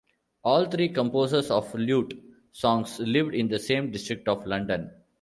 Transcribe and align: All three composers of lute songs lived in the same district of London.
All 0.43 0.65
three 0.65 0.89
composers 0.89 1.51
of 1.51 1.71
lute 1.75 2.15
songs 2.53 2.97
lived 2.97 3.35
in 3.35 3.49
the 3.49 3.59
same 3.59 3.91
district 3.91 4.27
of 4.27 4.47
London. 4.47 4.89